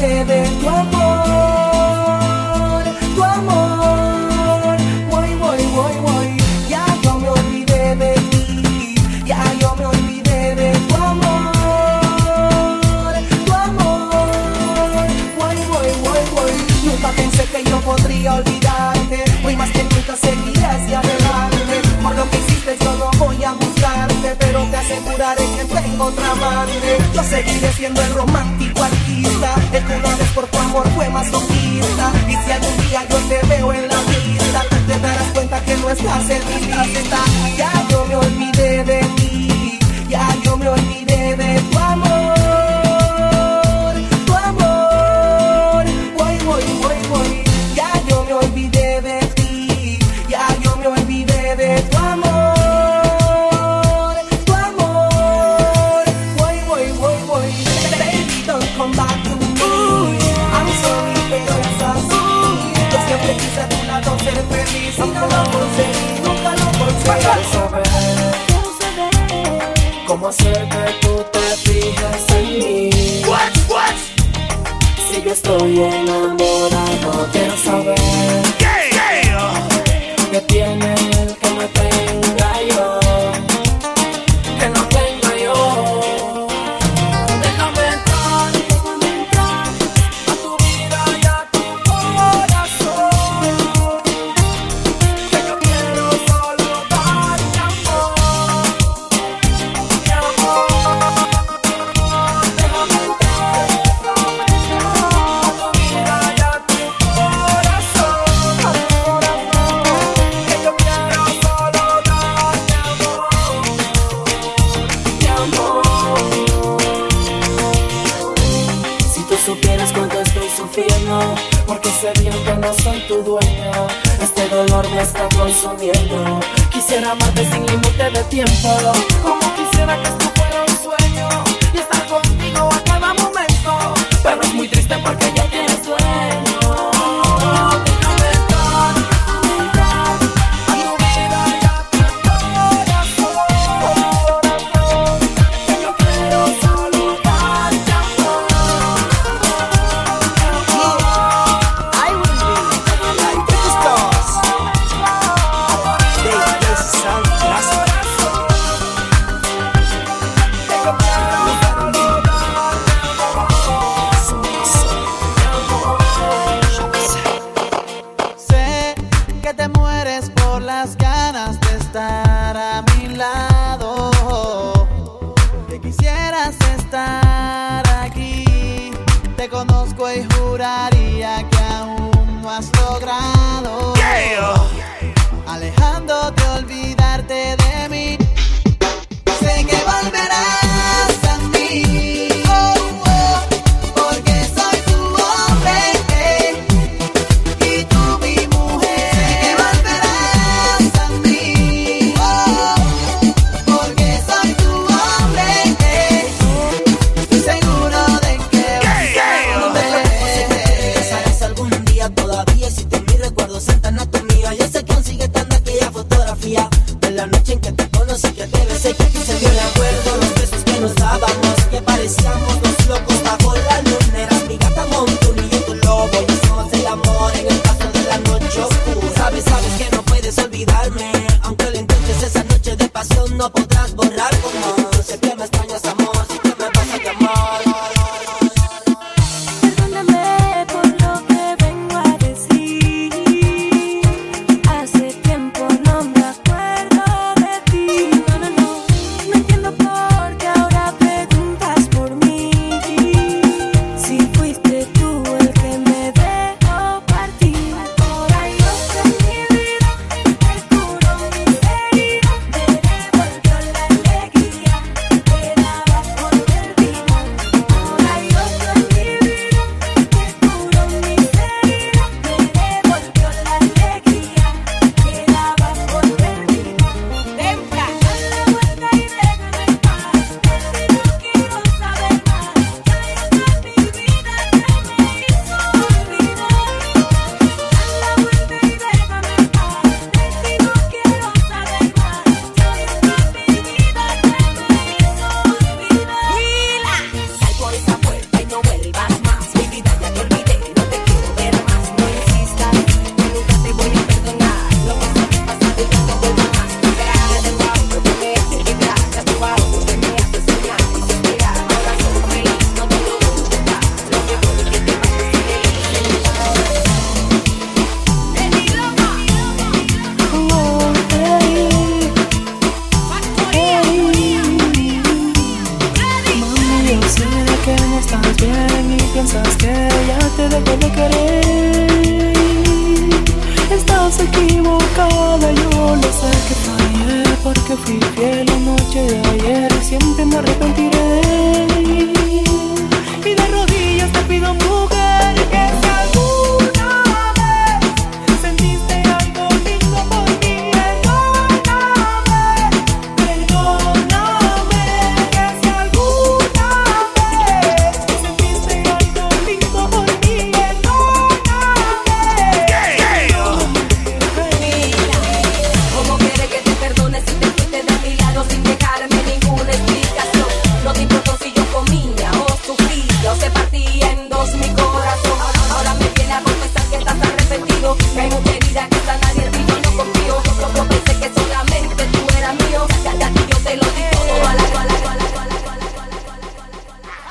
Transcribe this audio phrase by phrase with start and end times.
[0.00, 1.74] de tu amor,
[3.14, 4.76] tu amor.
[5.10, 6.36] Voy, voy, voy, voy,
[6.70, 8.94] ya yo me olvidé de ti,
[9.26, 11.52] ya yo me olvidé de tu amor,
[13.44, 15.06] tu amor.
[15.38, 16.52] Voy, voy, voy, voy.
[16.84, 19.24] Nunca pensé que yo podría olvidarte.
[19.44, 21.82] Hoy más que nunca seguiré hacia adelante.
[22.02, 26.30] Por lo que hiciste yo no voy a juzgarte, pero te aseguraré que tengo otra
[26.30, 26.99] amante.
[27.20, 29.54] Yo seguiré siendo el romántico artista.
[29.74, 32.12] El que una vez por tu amor fue masoquista.
[32.26, 35.90] Y si algún día yo te veo en la vista, te darás cuenta que no
[35.90, 37.18] estás en mi lista.
[37.58, 39.78] Ya yo me olvidé de ti.
[40.08, 41.69] Ya yo me olvidé de tu
[70.30, 72.90] cómo hacer que tú te fijes en mí.
[75.10, 75.99] Si yo estoy enamorado,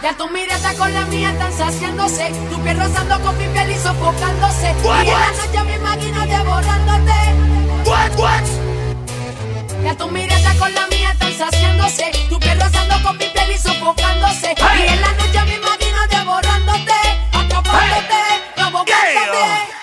[0.02, 2.32] Ya tu mirada con la mía están saciándose.
[2.50, 4.74] Tu piel rozando con mi piel y sofocándose.
[4.82, 7.12] What, y en la noche me imagino devorándote.
[7.86, 8.44] What, what?
[9.84, 12.12] Ya tu mirada con la mía están saciándose.
[12.30, 14.56] Tu piel rozando con mi piel y sofocándose.
[14.58, 14.86] Hey.
[14.86, 16.94] Y en la noche me imagino devorándote.
[17.34, 18.42] Atrapándote, hey.
[18.56, 19.38] provocándote.
[19.38, 19.79] Yeah.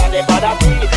[0.00, 0.91] and the bad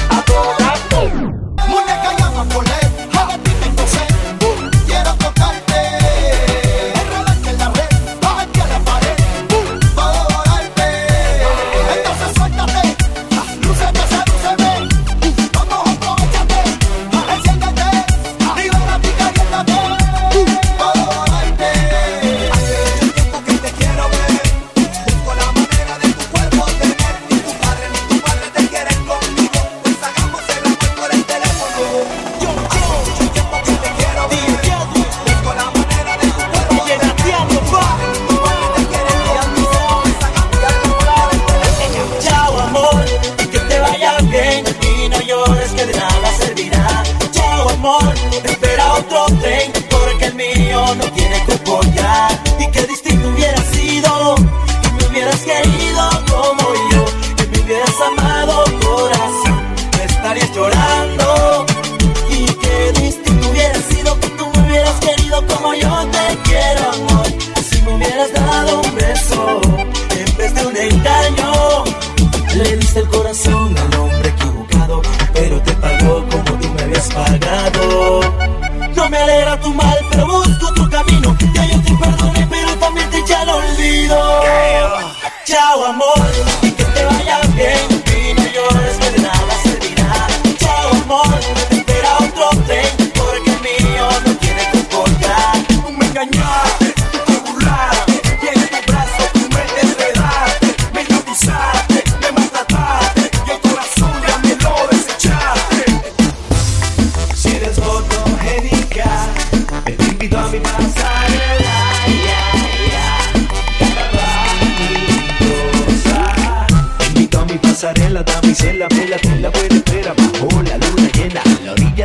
[60.55, 61.04] llorar.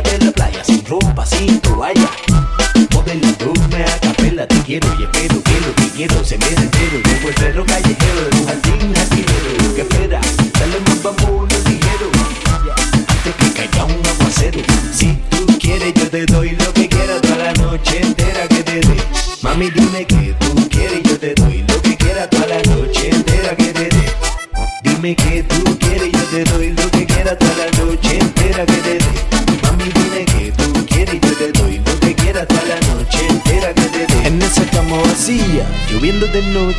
[0.01, 1.60] playa, la playa, sin ropa, sin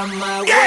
[0.00, 0.59] on my way.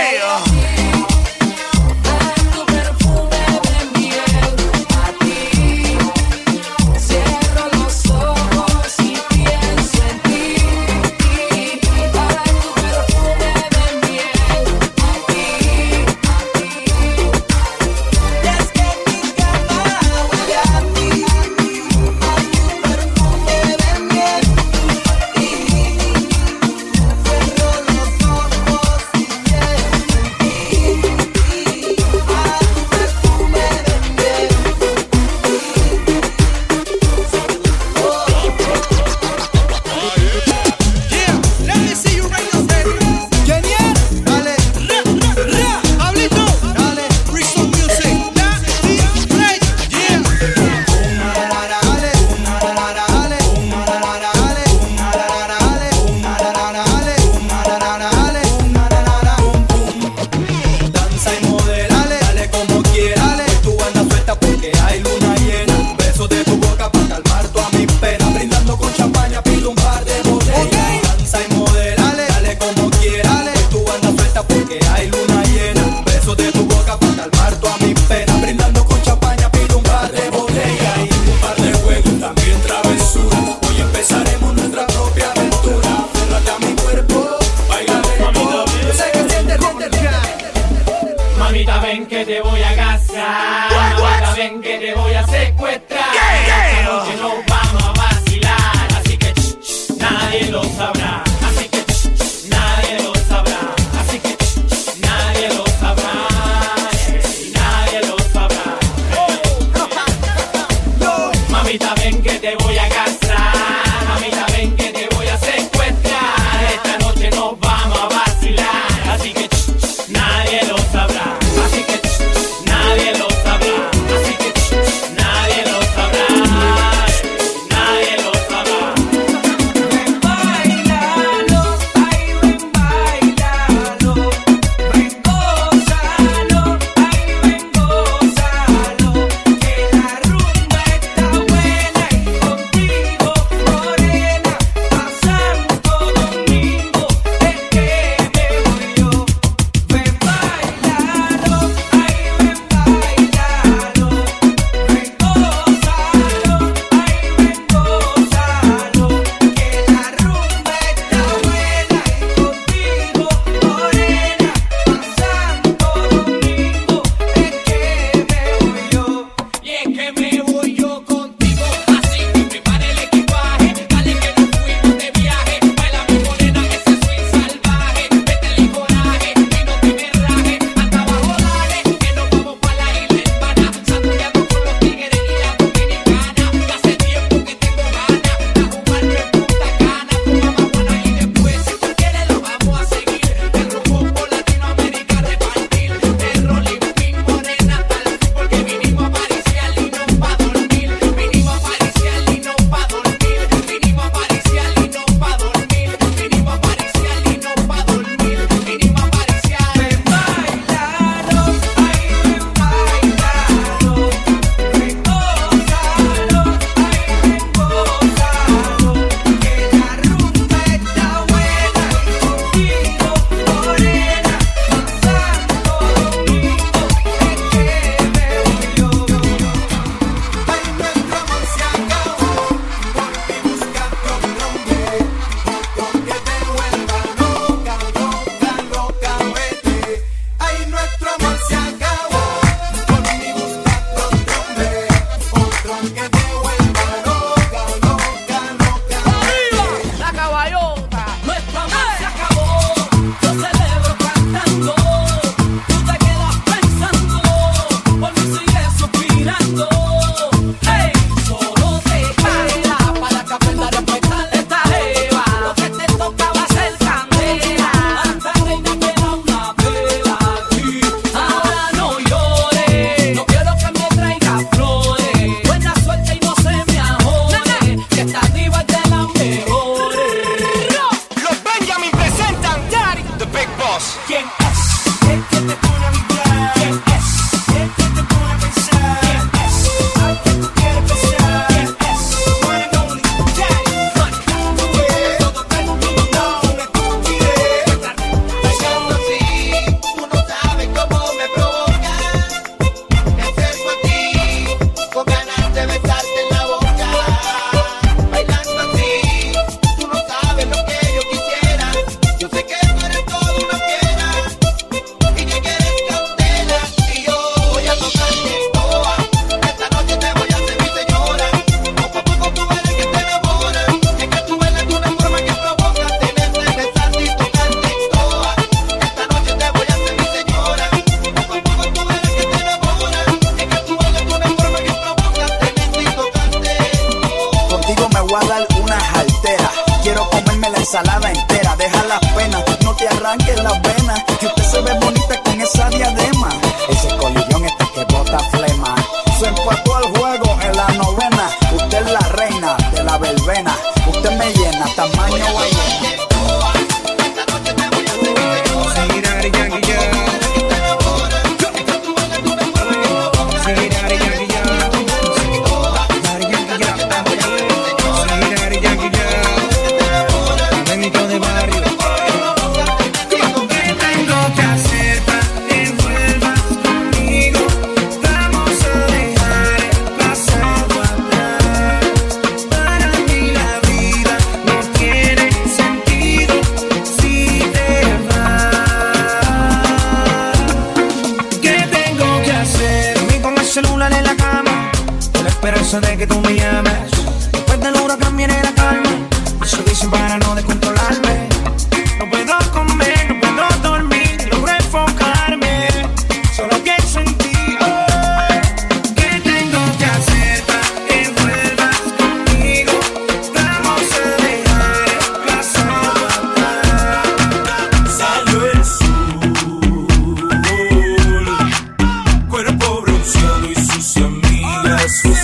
[424.93, 425.22] Jesús.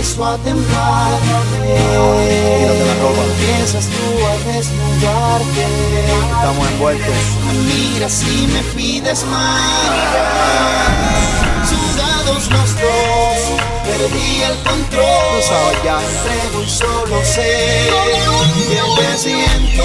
[0.00, 1.20] empiezo a temblar.
[3.38, 5.66] Empiezas tú a desnudarte.
[6.36, 7.14] Estamos envueltos.
[7.66, 9.60] Mira si me pides más.
[11.68, 15.06] Sudados los dos, perdí el control.
[16.16, 17.90] Entre un solo sé
[18.70, 19.84] que te siento.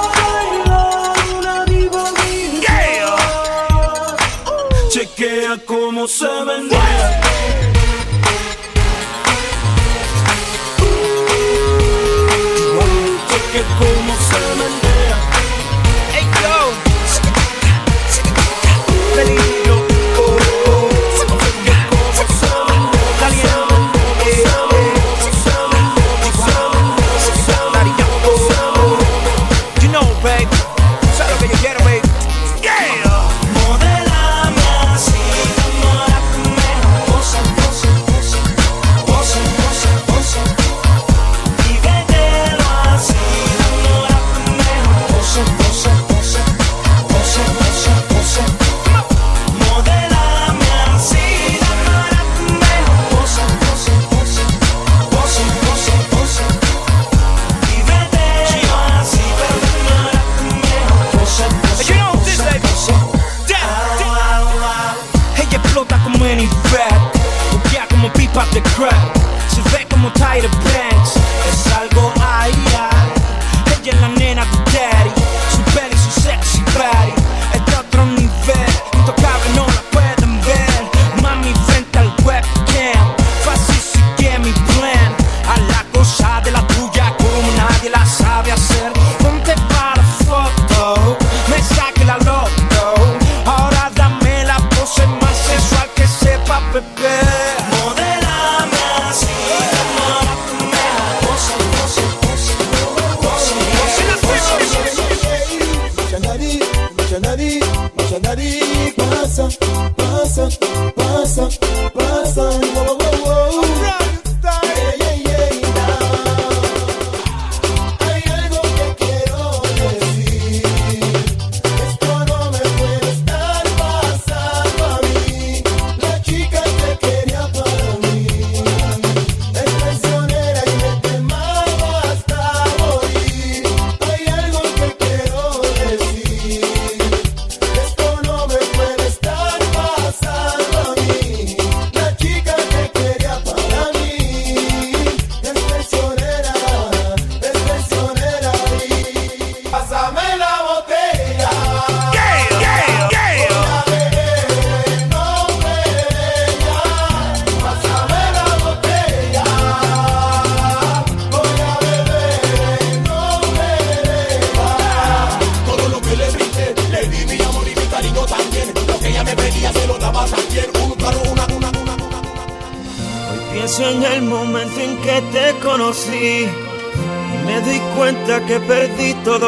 [5.21, 7.21] Chequea cómo se menea.
[13.29, 14.15] Chequea cómo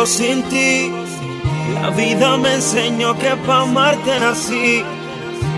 [0.05, 0.91] sin ti.
[1.81, 4.83] La vida me enseñó que pa' amarte nací,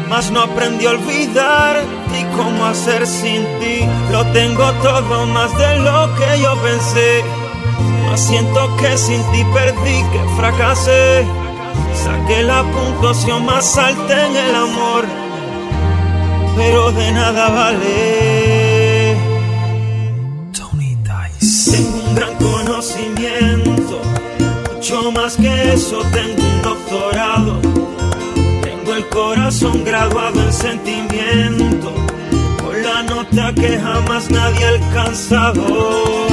[0.10, 1.84] mas no aprendí a olvidar
[2.20, 3.80] y cómo hacer sin ti.
[4.12, 7.24] Lo tengo todo más de lo que yo pensé,
[8.08, 11.26] mas siento que sin ti perdí, que fracasé.
[12.04, 15.26] Saqué la puntuación más alta en el amor
[16.56, 19.18] pero de nada vale.
[20.54, 20.98] Tony
[21.40, 21.72] Dice.
[21.72, 23.85] Tengo un gran conocimiento,
[24.86, 27.60] mucho más que eso, tengo un doctorado.
[28.62, 31.92] Tengo el corazón graduado en sentimiento,
[32.62, 36.28] con la nota que jamás nadie ha alcanzado.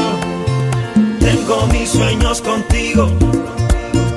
[1.18, 3.08] Tengo mis sueños contigo,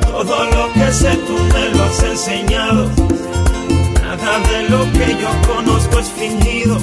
[0.02, 2.92] todo lo que sé tú me lo has enseñado.
[4.02, 6.78] Nada de lo que yo conozco es fingido.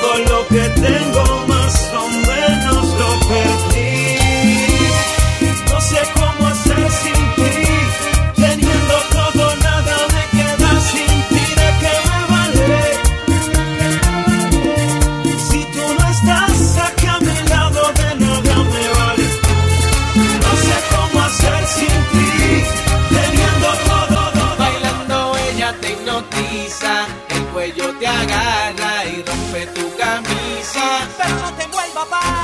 [0.00, 3.93] Todo lo que tengo más o menos lo perdí.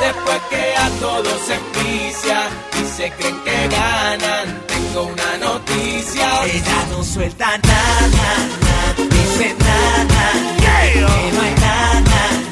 [0.01, 6.45] Después que a todos se envicia y se creen que ganan, tengo una noticia.
[6.47, 10.33] Ella no suelta nada, nada, dice nada,
[10.93, 12.51] que no hay nada, nada.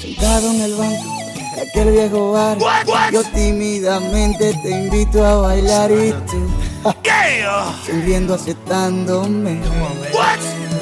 [0.00, 1.04] Sentado en el banco
[1.54, 2.58] de aquel viejo bar,
[3.12, 6.48] yo tímidamente te invito a bailar y tú
[7.86, 9.60] sonriendo aceptándome.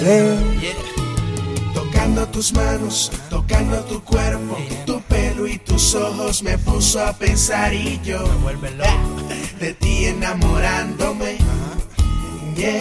[0.01, 0.61] Ven,
[1.73, 7.73] Tocando tus manos, tocando tu cuerpo, tu pelo y tus ojos me puso a pensar
[7.73, 8.19] y yo
[9.59, 11.39] de ti enamorándome.
[12.57, 12.81] Yeah.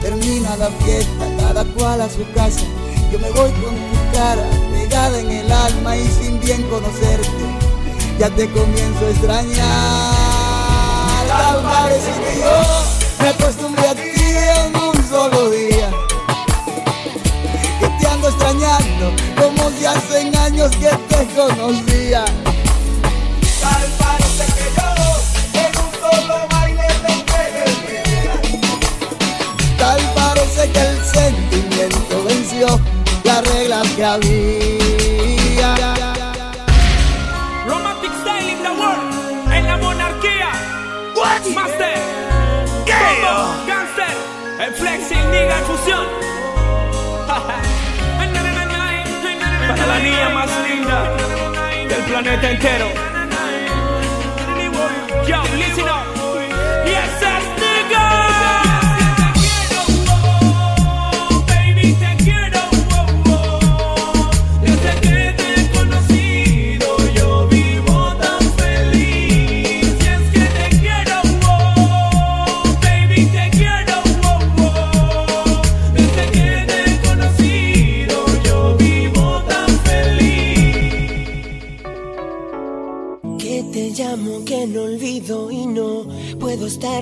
[0.00, 2.60] termina la fiesta, cada cual a su casa.
[3.12, 7.28] Yo me voy con tu cara pegada en el alma y sin bien conocerte,
[8.18, 10.29] ya te comienzo a extrañar.
[11.30, 12.50] Tal parece que yo
[12.84, 12.89] me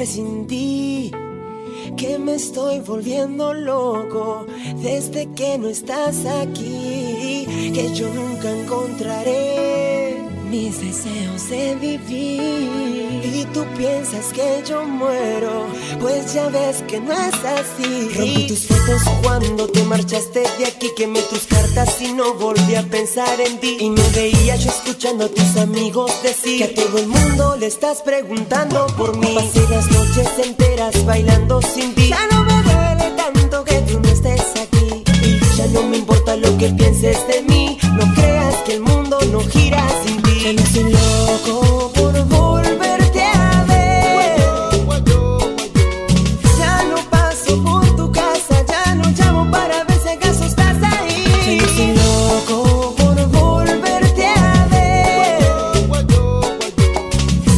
[0.07, 1.11] sin ti.
[1.97, 4.47] Que me estoy volviendo loco
[4.83, 7.47] desde que no estás aquí.
[7.75, 9.88] Que yo nunca encontraré
[10.49, 13.21] mis deseos de vivir.
[13.25, 15.67] Y tú piensas que yo muero,
[16.01, 18.09] pues ya ves que no es así.
[18.15, 20.91] Rompí tus fotos cuando te marchaste de aquí.
[20.97, 23.77] Quemé tus cartas y no volví a pensar en ti.
[23.81, 27.67] Y me veía yo escuchando a tus amigos decir que a todo el mundo le
[27.67, 29.35] estás preguntando por mí.
[29.35, 32.09] Pasé las noches enteras bailando sin ti.
[32.09, 35.05] Ya no me duele tanto que tú no estés aquí.
[35.23, 37.79] Y ya no me importa lo que pienses de mí.
[37.95, 40.28] No creas que el mundo no gira sin ti.
[40.41, 44.37] Ya no soy loco por volverte a ver.
[46.59, 51.25] Ya no paso por tu casa, ya no llamo para ver si acaso estás ahí.
[51.45, 55.41] Ya no soy loco por volverte a ver.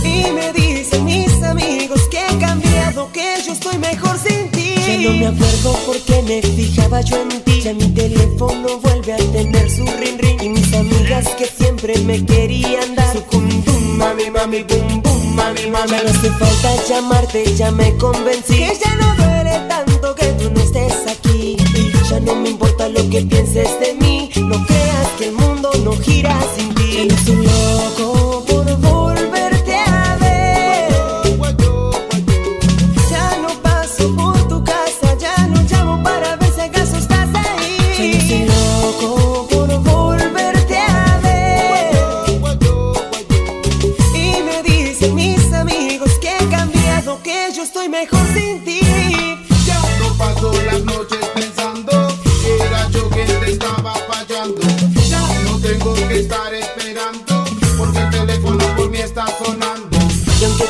[0.03, 1.07] Y me dicen
[14.41, 15.91] mami, bum bum, mami, mami.
[15.91, 18.57] Ya no hace falta llamarte, ya me convencí.
[18.57, 21.57] Que ya no duele tanto que tú no estés aquí.
[22.09, 23.90] Ya no me importa lo que pienses de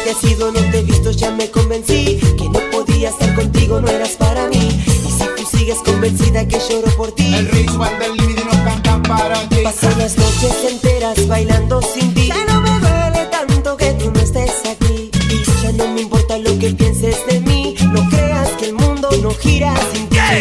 [0.04, 3.80] Te has ido, no te he visto, ya me convencí que no podía estar contigo,
[3.80, 4.82] no eras para mí.
[4.86, 9.02] Y si tú sigues convencida que lloro por ti, El ritual del límite no canta
[9.02, 9.56] para ti.
[9.62, 12.28] Paso las noches enteras bailando sin ti.
[12.28, 15.10] Ya no me duele tanto que tú no estés aquí.
[15.30, 17.76] Y ya no me importa lo que pienses de mí.
[17.92, 20.16] No creas que el mundo no gira sin ti.
[20.16, 20.40] Ya